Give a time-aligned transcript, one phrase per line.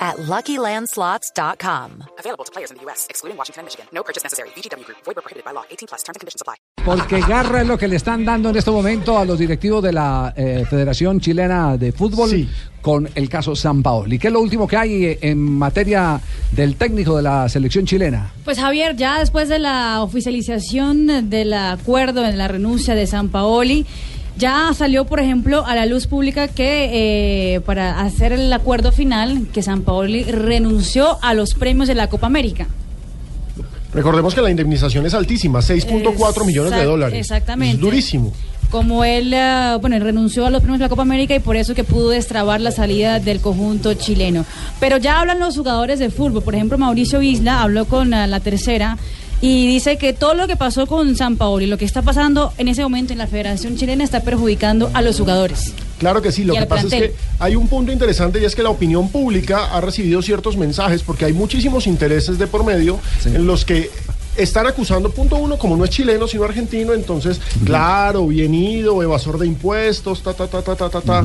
[0.00, 2.04] at LuckyLandSlots.com.
[2.18, 3.86] Available to players in the U.S., excluding Washington and Michigan.
[3.92, 4.48] No purchase necessary.
[4.56, 4.98] VGW Group.
[5.04, 5.64] Void where prohibited by law.
[5.70, 6.02] 18 plus.
[6.02, 6.54] Terms and conditions apply.
[6.84, 9.92] Porque garra es lo que le están dando en este momento a los directivos de
[9.92, 12.48] la eh, Federación Chilena de Fútbol Sí.
[12.80, 14.18] con el caso San Paoli.
[14.18, 16.18] ¿Qué es lo último que hay eh, en materia
[16.52, 18.32] del técnico de la selección chilena?
[18.46, 23.86] Pues Javier, ya después de la oficialización del acuerdo en la renuncia de San Paoli,
[24.40, 29.46] ya salió, por ejemplo, a la luz pública que eh, para hacer el acuerdo final,
[29.52, 32.66] que San Paoli renunció a los premios de la Copa América.
[33.92, 37.18] Recordemos que la indemnización es altísima, 6.4 millones de dólares.
[37.18, 37.74] Exactamente.
[37.74, 38.32] Es durísimo.
[38.70, 41.56] Como él, eh, bueno, él renunció a los premios de la Copa América y por
[41.56, 44.46] eso que pudo destrabar la salida del conjunto chileno.
[44.78, 46.42] Pero ya hablan los jugadores de fútbol.
[46.42, 48.96] Por ejemplo, Mauricio Isla habló con eh, la tercera
[49.40, 52.52] y dice que todo lo que pasó con San Paolo y lo que está pasando
[52.58, 55.72] en ese momento en la Federación Chilena está perjudicando a los jugadores.
[55.98, 58.62] Claro que sí, lo que pasa es que hay un punto interesante y es que
[58.62, 63.46] la opinión pública ha recibido ciertos mensajes porque hay muchísimos intereses de por medio en
[63.46, 63.90] los que
[64.36, 69.38] están acusando, punto uno, como no es chileno sino argentino, entonces, claro, bien ido, evasor
[69.38, 71.24] de impuestos, ta, ta, ta, ta, ta, ta, ta.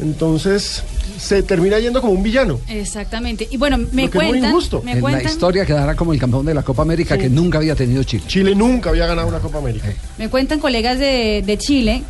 [0.00, 0.82] Entonces,
[1.18, 2.58] se termina yendo como un villano.
[2.68, 3.46] Exactamente.
[3.50, 4.82] Y bueno, me Lo que es muy cuentan, injusto.
[4.84, 7.74] me en la historia quedará como el campeón de la Copa América que nunca había
[7.74, 8.24] tenido Chile.
[8.26, 9.88] Chile nunca había ganado una Copa América.
[10.18, 12.02] Me cuentan colegas de, de Chile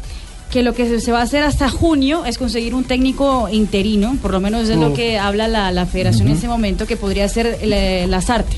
[0.51, 4.33] que lo que se- va a hacer hasta junio es conseguir un técnico interino, por
[4.33, 4.95] lo menos es lo Mm.
[4.95, 8.57] que habla la, la federación en ese momento, que podría ser el- Lazarte.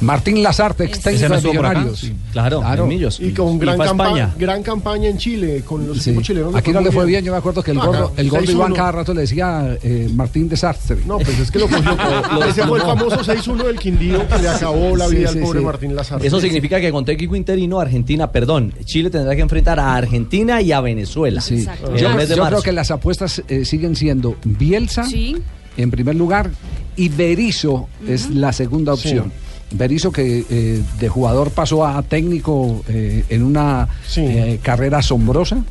[0.00, 1.48] Martín Lazarte, ex técnico de.
[1.48, 1.98] Millonarios.
[1.98, 2.82] Sí, Claro, Claro.
[2.84, 3.18] en Millos.
[3.20, 4.34] Y con gran, a campa- España.
[4.38, 6.10] gran campaña en Chile, con los Sí.
[6.10, 6.54] equipos chilenos.
[6.54, 8.52] Aquí no le fue bien, yo me acuerdo que el Acá, gordo, el gordo 6-1.
[8.52, 10.98] Iván cada rato le decía eh, Martín Desastre.
[11.04, 11.96] No, pues es que lo cogió.
[12.34, 15.38] Lo Ese fue el famoso 6-1 del Quindío que le acabó la Sí, vida sí,
[15.38, 15.64] al pobre sí.
[15.64, 16.22] Martín Lazaro.
[16.24, 20.70] Eso significa que con técnico interino, Argentina, perdón, Chile tendrá que enfrentar a Argentina y
[20.70, 21.40] a Venezuela.
[21.40, 21.56] Sí.
[21.60, 21.96] Exacto.
[21.96, 22.56] Yo, mes de yo marzo.
[22.58, 25.36] creo que las apuestas eh, siguen siendo Bielsa Sí.
[25.76, 26.50] en primer lugar
[26.96, 29.32] y Berizzo es la segunda opción.
[29.70, 34.22] Berizzo que eh, de jugador pasó a técnico eh, en una Sí.
[34.22, 35.62] eh, carrera asombrosa.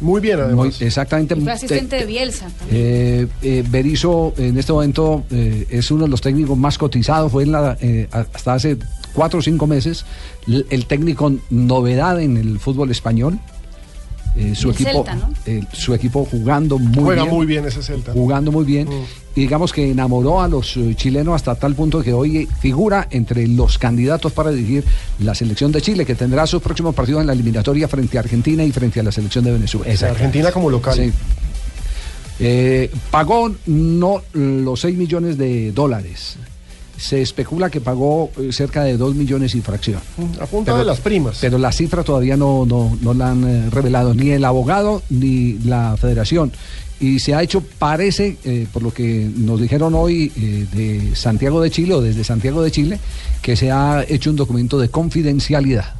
[0.00, 0.82] Muy bien, Muy- además.
[0.82, 1.34] exactamente.
[1.34, 2.46] Y fue Te- asistente de Bielsa.
[2.70, 7.44] Eh, eh, Berizzo en este momento eh, es uno de los técnicos más cotizados, fue
[7.44, 8.76] en la, eh, hasta hace
[9.14, 10.04] cuatro o cinco meses
[10.48, 13.38] el técnico novedad en el fútbol español.
[14.36, 15.30] Eh, su El equipo, Celta, ¿no?
[15.46, 18.12] eh, su equipo jugando muy Juega bien, muy bien ese Celta.
[18.12, 18.88] jugando muy bien
[19.36, 23.46] y digamos que enamoró a los eh, chilenos hasta tal punto que hoy figura entre
[23.46, 24.84] los candidatos para dirigir
[25.20, 28.64] la selección de Chile que tendrá sus próximos partidos en la eliminatoria frente a Argentina
[28.64, 30.08] y frente a la selección de Venezuela.
[30.10, 30.96] Argentina como local.
[30.96, 31.12] Sí.
[32.40, 36.36] Eh, pagó no los 6 millones de dólares.
[36.96, 40.00] Se especula que pagó eh, cerca de 2 millones y fracción.
[40.40, 41.38] A punta Pero- de las primas.
[41.40, 45.58] Pero la cifra todavía no, no, no la han eh, revelado ni el abogado ni
[45.64, 46.52] la federación.
[47.00, 51.60] Y se ha hecho, parece, eh, por lo que nos dijeron hoy eh, de Santiago
[51.60, 53.00] de Chile o desde Santiago de Chile,
[53.42, 55.94] que se ha hecho un documento de confidencialidad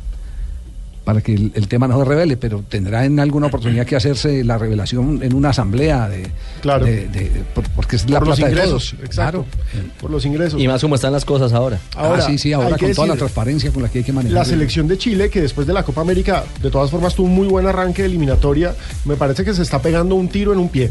[1.05, 4.43] para que el, el tema no se revele, pero tendrá en alguna oportunidad que hacerse
[4.43, 6.27] la revelación en una asamblea de,
[6.63, 6.87] Claro.
[6.87, 8.91] de- de- por- porque es la por los de ingresos.
[8.91, 8.93] todos.
[9.05, 9.45] Exacto.
[9.73, 9.87] Claro.
[10.01, 10.61] Por los ingresos.
[10.61, 11.79] Y más como están las cosas ahora.
[11.95, 14.35] Ahora, sí, sí, ahora con toda la transparencia con la que hay que manejar.
[14.35, 17.27] La el- selección de Chile, que después de la Copa América, de todas formas tuvo
[17.27, 20.59] un muy buen arranque de eliminatoria, me parece que se está pegando un tiro en
[20.59, 20.91] un pie.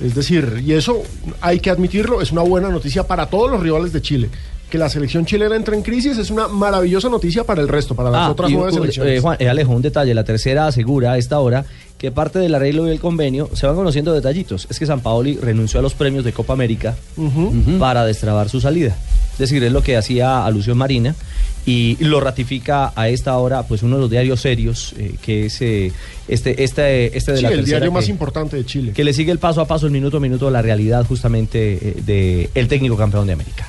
[0.00, 1.02] Es decir, y eso
[1.40, 4.28] hay que admitirlo, es una buena noticia para todos los rivales de Chile.
[4.70, 8.10] Que la selección chilena entre en crisis es una maravillosa noticia para el resto, para
[8.10, 9.18] las Ah, otras y, nueve uh, selecciones.
[9.18, 10.14] eh, Juan, eh, Alejo, un detalle.
[10.14, 11.64] La tercera asegura a esta hora
[11.96, 14.66] que parte del arreglo y el convenio se van conociendo detallitos.
[14.68, 16.96] Es que San Paoli renunció a los premios de Copa América
[17.78, 18.96] para destrabar su salida.
[19.34, 21.14] Es decir, es lo que hacía alusión Marina
[21.66, 25.62] y lo ratifica a esta hora pues uno de los diarios serios eh, que es
[25.62, 25.92] eh,
[26.28, 28.92] este este este de Sí, la el tercera diario que- más importante de Chile.
[28.92, 32.02] que le sigue el paso a paso, el minuto a minuto, la realidad justamente eh,
[32.04, 33.66] de el técnico campeón de América.